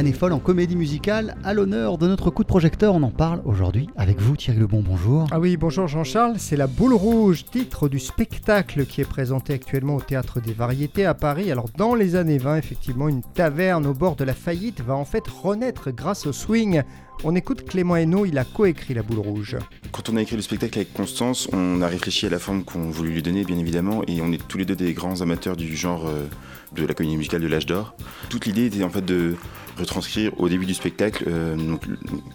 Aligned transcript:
années 0.00 0.12
folles 0.14 0.32
en 0.32 0.38
comédie 0.38 0.76
musicale. 0.76 1.36
À 1.44 1.52
l'honneur 1.52 1.98
de 1.98 2.08
notre 2.08 2.30
coup 2.30 2.42
de 2.42 2.48
projecteur, 2.48 2.94
on 2.94 3.02
en 3.02 3.10
parle 3.10 3.42
aujourd'hui 3.44 3.90
avec 3.96 4.18
vous 4.18 4.34
Thierry 4.34 4.58
Lebon, 4.58 4.82
bonjour. 4.82 5.26
Ah 5.30 5.38
oui, 5.38 5.58
bonjour 5.58 5.88
Jean-Charles, 5.88 6.36
c'est 6.38 6.56
La 6.56 6.66
Boule 6.66 6.94
Rouge, 6.94 7.44
titre 7.44 7.86
du 7.86 7.98
spectacle 7.98 8.86
qui 8.86 9.02
est 9.02 9.04
présenté 9.04 9.52
actuellement 9.52 9.96
au 9.96 10.00
Théâtre 10.00 10.40
des 10.40 10.54
Variétés 10.54 11.04
à 11.04 11.12
Paris. 11.12 11.52
Alors 11.52 11.66
dans 11.76 11.94
les 11.94 12.16
années 12.16 12.38
20, 12.38 12.56
effectivement, 12.56 13.08
une 13.08 13.20
taverne 13.20 13.86
au 13.86 13.92
bord 13.92 14.16
de 14.16 14.24
la 14.24 14.32
faillite 14.32 14.80
va 14.80 14.94
en 14.96 15.04
fait 15.04 15.28
renaître 15.28 15.90
grâce 15.90 16.26
au 16.26 16.32
swing. 16.32 16.82
On 17.22 17.36
écoute 17.36 17.66
Clément 17.66 17.96
Hainaut, 17.96 18.24
il 18.24 18.38
a 18.38 18.44
coécrit 18.44 18.94
La 18.94 19.02
Boule 19.02 19.18
Rouge. 19.18 19.58
Quand 19.92 20.08
on 20.08 20.16
a 20.16 20.22
écrit 20.22 20.36
le 20.36 20.42
spectacle 20.42 20.78
avec 20.78 20.94
Constance, 20.94 21.46
on 21.52 21.82
a 21.82 21.86
réfléchi 21.86 22.24
à 22.24 22.30
la 22.30 22.38
forme 22.38 22.64
qu'on 22.64 22.88
voulait 22.88 23.10
lui 23.10 23.22
donner, 23.22 23.44
bien 23.44 23.58
évidemment, 23.58 24.02
et 24.08 24.22
on 24.22 24.32
est 24.32 24.40
tous 24.48 24.56
les 24.56 24.64
deux 24.64 24.76
des 24.76 24.94
grands 24.94 25.20
amateurs 25.20 25.54
du 25.54 25.76
genre 25.76 26.06
euh, 26.08 26.26
de 26.74 26.86
la 26.86 26.94
comédie 26.94 27.18
musicale 27.18 27.42
de 27.42 27.46
l'âge 27.46 27.66
d'or. 27.66 27.94
Toute 28.30 28.46
l'idée 28.46 28.66
était 28.66 28.84
en 28.84 28.88
fait 28.88 29.04
de 29.04 29.34
retranscrire 29.78 30.32
au 30.38 30.48
début 30.48 30.66
du 30.66 30.74
spectacle, 30.74 31.24
euh, 31.26 31.76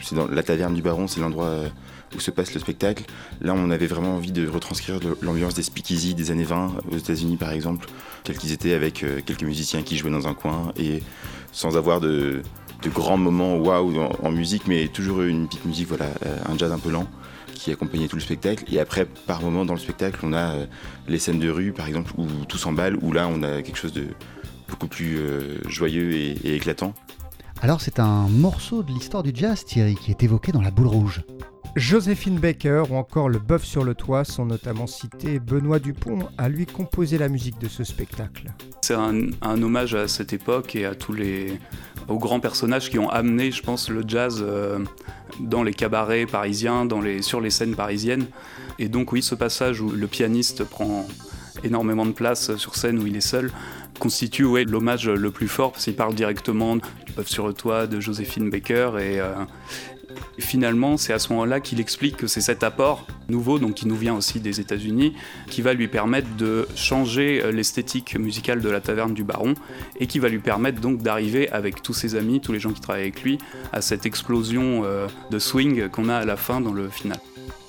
c'est 0.02 0.16
dans 0.16 0.28
la 0.28 0.44
taverne 0.44 0.74
du 0.74 0.82
Baron, 0.82 1.08
c'est 1.08 1.20
l'endroit 1.20 1.48
euh, 1.48 1.70
où 2.16 2.20
se 2.20 2.32
passe 2.32 2.54
le 2.54 2.60
spectacle. 2.60 3.04
Là, 3.42 3.54
on 3.56 3.70
avait 3.70 3.88
vraiment 3.88 4.16
envie 4.16 4.32
de 4.32 4.48
retranscrire 4.48 5.00
l'ambiance 5.22 5.54
des 5.54 5.64
speakeasy 5.64 6.16
des 6.16 6.32
années 6.32 6.44
20 6.44 6.76
aux 6.92 6.98
États-Unis, 6.98 7.38
par 7.38 7.52
exemple, 7.52 7.88
tels 8.24 8.38
qu'ils 8.38 8.52
étaient 8.52 8.74
avec 8.74 9.06
quelques 9.26 9.44
musiciens 9.44 9.82
qui 9.82 9.98
jouaient 9.98 10.12
dans 10.12 10.28
un 10.28 10.34
coin 10.34 10.72
et 10.78 11.04
sans 11.52 11.78
avoir 11.78 12.00
de 12.00 12.42
grands 12.90 13.18
moments 13.18 13.58
waouh 13.58 14.00
en, 14.22 14.32
musique, 14.32 14.68
mais 14.68 14.88
toujours 14.88 15.22
une 15.22 15.48
petite 15.48 15.66
musique, 15.66 15.88
voilà, 15.88 16.06
euh, 16.26 16.38
un 16.46 16.58
jazz 16.58 16.72
un 16.72 16.80
peu 16.80 16.92
lent 16.92 17.08
qui 17.54 17.72
accompagnait 17.72 18.08
tout 18.08 18.16
le 18.16 18.22
spectacle. 18.22 18.64
Et 18.72 18.80
après, 18.80 19.06
par 19.06 19.42
moment 19.42 19.66
dans 19.66 19.74
le 19.74 19.80
spectacle, 19.80 20.20
on 20.24 20.34
a 20.34 20.52
euh, 20.52 20.66
les 21.08 21.20
scènes 21.20 21.40
de 21.40 21.50
rue, 21.50 21.72
par 21.72 21.88
exemple, 21.88 22.12
où 22.18 22.28
tout 22.48 22.58
s'emballe, 22.58 22.98
où 23.02 23.12
là, 23.12 23.28
on 23.32 23.44
a 23.44 23.62
quelque 23.62 23.78
chose 23.78 23.94
de 23.94 24.08
beaucoup 24.68 24.88
plus 24.88 25.18
euh, 25.18 25.58
joyeux 25.68 26.14
et, 26.14 26.56
éclatant. 26.56 26.94
Alors, 27.66 27.82
c'est 27.82 27.98
un 27.98 28.28
morceau 28.28 28.84
de 28.84 28.92
l'histoire 28.92 29.24
du 29.24 29.32
jazz, 29.34 29.66
Thierry, 29.66 29.96
qui 29.96 30.12
est 30.12 30.22
évoqué 30.22 30.52
dans 30.52 30.62
La 30.62 30.70
Boule 30.70 30.86
Rouge. 30.86 31.24
Joséphine 31.76 32.38
Baker 32.38 32.84
ou 32.92 32.96
encore 32.96 33.28
Le 33.28 33.40
Bœuf 33.40 33.66
sur 33.66 33.84
le 33.84 33.96
Toit 33.96 34.24
sont 34.24 34.46
notamment 34.46 34.86
cités. 34.86 35.40
Benoît 35.40 35.80
Dupont 35.80 36.20
a 36.38 36.48
lui 36.48 36.68
composé 36.68 37.18
la 37.18 37.28
musique 37.28 37.58
de 37.60 37.68
ce 37.68 37.84
spectacle. 37.84 38.54
C'est 38.84 38.94
un, 38.94 39.64
hommage 39.64 39.96
à 39.96 40.08
cette 40.08 40.32
époque 40.32 40.76
et 40.76 40.86
à 40.86 40.94
tous 40.94 41.14
les 41.14 41.60
aux 42.08 42.20
grands 42.20 42.40
personnages 42.40 42.92
qui 42.92 43.00
ont 43.00 43.10
amené, 43.10 43.50
je 43.50 43.64
pense, 43.64 43.90
le 43.90 44.04
jazz 44.08 44.46
euh, 44.48 44.78
dans 45.40 45.64
les 45.64 45.74
cabarets 45.74 46.28
parisiens, 46.28 46.86
dans 46.86 47.02
les, 47.02 47.24
sur 47.24 47.42
les 47.42 47.50
scènes 47.50 47.74
parisiennes. 47.74 48.28
Et 48.78 48.90
donc 48.90 49.12
oui, 49.12 49.24
ce 49.24 49.34
passage 49.34 49.82
où 49.82 49.90
le 49.90 50.06
pianiste 50.06 50.66
prend 50.66 51.08
énormément 51.66 52.06
de 52.06 52.12
place 52.12 52.56
sur 52.56 52.76
scène 52.76 53.00
où 53.00 53.08
il 53.08 53.16
est 53.16 53.22
seul 53.22 53.52
constitue 54.00 54.44
ouais, 54.44 54.66
l'hommage 54.66 55.08
le 55.08 55.32
plus 55.32 55.48
fort 55.48 55.72
parce 55.72 55.86
qu'il 55.86 55.96
parle 55.96 56.16
directement 56.16 56.76
du 56.76 56.82
Bœuf 57.16 57.28
sur 57.28 57.48
le 57.48 57.54
toit 57.54 57.88
de 57.88 58.00
Joséphine 58.00 58.50
Baker 58.50 58.92
et, 59.00 59.20
euh, 59.20 59.34
finalement, 60.40 60.98
c'est 60.98 61.14
à 61.14 61.20
ce 61.20 61.32
moment-là 61.34 61.60
qu'il 61.60 61.80
explique 61.80 62.18
que 62.18 62.28
c'est 62.28 62.42
cet 62.42 62.64
apport 62.64 63.08
nouveau, 63.30 63.60
donc 63.60 63.76
qui 63.76 63.88
nous 63.88 63.96
vient 63.96 64.16
aussi 64.16 64.40
des 64.40 64.60
États-Unis, 64.60 65.14
qui 65.50 65.62
va 65.62 65.74
lui 65.74 65.88
permettre 65.88 66.28
de 66.38 66.68
changer 66.76 67.42
euh, 67.44 67.52
l'esthétique 67.52 68.18
musicale 68.18 68.62
de 68.62 68.70
la 68.70 68.82
taverne 68.82 69.14
du 69.14 69.24
Baron 69.24 69.54
et 70.00 70.08
qui 70.08 70.20
va 70.20 70.30
lui 70.30 70.40
permettre 70.40 70.80
donc 70.80 71.02
d'arriver 71.02 71.50
avec 71.52 71.82
tous 71.82 71.94
ses 71.94 72.16
amis, 72.16 72.42
tous 72.42 72.52
les 72.52 72.60
gens 72.60 72.72
qui 72.72 72.82
travaillent 72.82 73.04
avec 73.04 73.24
lui, 73.24 73.38
à 73.74 73.82
cette 73.82 74.06
explosion 74.06 74.84
euh, 74.84 75.08
de 75.32 75.40
swing 75.40 75.90
qu'on 75.90 76.10
a 76.10 76.18
à 76.18 76.26
la 76.26 76.38
fin 76.38 76.62
dans 76.62 76.74
le 76.74 76.90
final. 76.90 77.20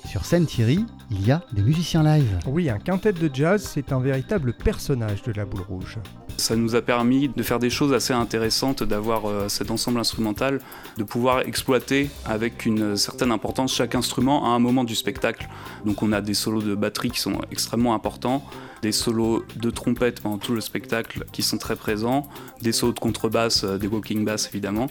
Sur 0.09 0.25
scène, 0.25 0.45
Thierry, 0.45 0.85
il 1.09 1.25
y 1.25 1.31
a 1.31 1.41
des 1.53 1.61
musiciens 1.61 2.03
live. 2.03 2.39
Oui, 2.47 2.69
un 2.69 2.79
quintet 2.79 3.13
de 3.13 3.33
jazz, 3.33 3.63
c'est 3.63 3.91
un 3.91 3.99
véritable 3.99 4.53
personnage 4.53 5.21
de 5.23 5.31
la 5.31 5.45
boule 5.45 5.61
rouge. 5.61 5.99
Ça 6.35 6.55
nous 6.55 6.75
a 6.75 6.81
permis 6.81 7.29
de 7.29 7.43
faire 7.43 7.59
des 7.59 7.69
choses 7.69 7.93
assez 7.93 8.13
intéressantes, 8.13 8.83
d'avoir 8.83 9.25
euh, 9.25 9.47
cet 9.47 9.71
ensemble 9.71 9.99
instrumental, 9.99 10.59
de 10.97 11.03
pouvoir 11.03 11.39
exploiter 11.41 12.09
avec 12.25 12.65
une 12.65 12.95
certaine 12.95 13.31
importance 13.31 13.73
chaque 13.73 13.95
instrument 13.95 14.45
à 14.45 14.49
un 14.49 14.59
moment 14.59 14.83
du 14.83 14.95
spectacle. 14.95 15.47
Donc 15.85 16.03
on 16.03 16.11
a 16.11 16.21
des 16.21 16.33
solos 16.33 16.61
de 16.61 16.75
batterie 16.75 17.09
qui 17.09 17.19
sont 17.19 17.39
extrêmement 17.51 17.95
importants, 17.95 18.43
des 18.81 18.91
solos 18.91 19.45
de 19.55 19.69
trompette 19.69 20.21
pendant 20.21 20.37
tout 20.37 20.53
le 20.53 20.61
spectacle 20.61 21.25
qui 21.31 21.41
sont 21.41 21.57
très 21.57 21.75
présents, 21.75 22.27
des 22.61 22.71
solos 22.71 22.93
de 22.93 22.99
contrebasse, 22.99 23.63
euh, 23.63 23.77
des 23.77 23.87
walking 23.87 24.25
bass 24.25 24.49
évidemment. 24.49 24.87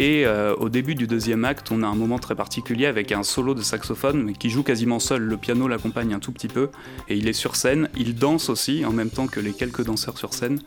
Et 0.00 0.24
euh, 0.24 0.54
au 0.56 0.70
début 0.70 0.94
du 0.94 1.06
deuxième 1.06 1.44
acte, 1.44 1.70
on 1.70 1.82
a 1.82 1.86
un 1.86 1.94
moment 1.94 2.18
très 2.18 2.34
particulier 2.34 2.86
avec 2.86 3.12
un 3.12 3.22
solo 3.22 3.52
de 3.52 3.60
saxophone 3.60 4.32
qui 4.32 4.48
joue 4.48 4.62
quasiment 4.62 4.98
seul. 4.98 5.20
Le 5.20 5.36
piano 5.36 5.68
l'accompagne 5.68 6.14
un 6.14 6.20
tout 6.20 6.32
petit 6.32 6.48
peu 6.48 6.70
et 7.10 7.18
il 7.18 7.28
est 7.28 7.34
sur 7.34 7.54
scène. 7.54 7.90
Il 7.98 8.14
danse 8.14 8.48
aussi 8.48 8.82
en 8.86 8.92
même 8.92 9.10
temps 9.10 9.26
que 9.26 9.40
les 9.40 9.52
quelques 9.52 9.84
danseurs 9.84 10.16
sur 10.16 10.32
scène. 10.32 10.58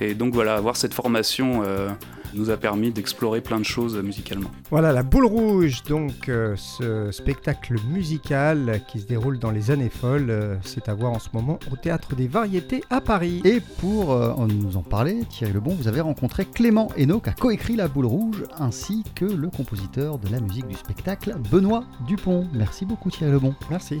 Et 0.00 0.14
donc 0.14 0.32
voilà, 0.32 0.54
avoir 0.54 0.76
cette 0.76 0.94
formation 0.94 1.60
euh, 1.62 1.90
nous 2.34 2.50
a 2.50 2.56
permis 2.56 2.90
d'explorer 2.90 3.40
plein 3.40 3.58
de 3.58 3.64
choses 3.64 3.96
musicalement. 3.96 4.50
Voilà, 4.70 4.92
la 4.92 5.02
boule 5.02 5.26
rouge, 5.26 5.82
donc 5.84 6.28
euh, 6.28 6.54
ce 6.56 7.10
spectacle 7.10 7.76
musical 7.90 8.80
qui 8.88 9.00
se 9.00 9.06
déroule 9.06 9.38
dans 9.38 9.50
les 9.50 9.70
années 9.70 9.90
folles, 9.90 10.30
euh, 10.30 10.56
c'est 10.62 10.88
à 10.88 10.94
voir 10.94 11.12
en 11.12 11.18
ce 11.18 11.28
moment 11.32 11.58
au 11.72 11.76
Théâtre 11.76 12.14
des 12.14 12.28
Variétés 12.28 12.82
à 12.90 13.00
Paris. 13.00 13.42
Et 13.44 13.60
pour 13.60 14.16
nous 14.46 14.76
en 14.76 14.82
parler, 14.82 15.24
Thierry 15.28 15.52
Lebon, 15.52 15.74
vous 15.74 15.88
avez 15.88 16.00
rencontré 16.00 16.44
Clément 16.44 16.88
Hainaut 16.96 17.20
qui 17.20 17.30
a 17.30 17.32
coécrit 17.32 17.76
la 17.76 17.88
boule 17.88 18.06
rouge, 18.06 18.44
ainsi 18.58 19.04
que 19.14 19.24
le 19.24 19.48
compositeur 19.48 20.18
de 20.18 20.28
la 20.30 20.40
musique 20.40 20.66
du 20.66 20.74
spectacle, 20.74 21.34
Benoît 21.50 21.84
Dupont. 22.06 22.46
Merci 22.52 22.84
beaucoup 22.84 23.10
Thierry 23.10 23.32
Lebon. 23.32 23.54
Merci. 23.70 24.00